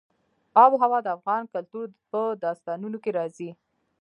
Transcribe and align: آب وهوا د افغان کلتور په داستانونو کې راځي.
آب 0.63 0.71
وهوا 0.73 0.99
د 1.03 1.07
افغان 1.17 1.43
کلتور 1.53 1.87
په 2.11 2.21
داستانونو 2.43 2.97
کې 3.03 3.11
راځي. 3.17 3.49